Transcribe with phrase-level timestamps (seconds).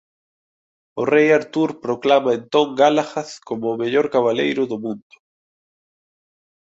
[0.99, 5.15] O Rei Artur proclama entón Galahad como o mellor cabaleiro do mundo.